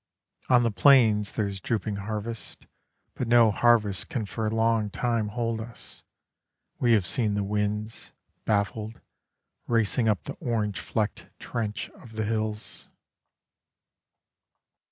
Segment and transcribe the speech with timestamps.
[0.49, 2.65] On the plains there is drooping harvest,
[3.13, 6.03] But no harvest can for long time hold us,
[6.79, 8.11] We have seen the winds,
[8.43, 8.99] baffled,
[9.67, 12.89] Racing up the orange flecked trench of the hills.